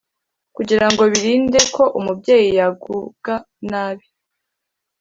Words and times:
kugira 0.55 0.85
ngo 0.91 1.03
birinde 1.11 1.59
ko 1.75 1.83
umubyeyi 1.99 2.49
yagubwa 2.59 3.33
nabi 3.69 4.07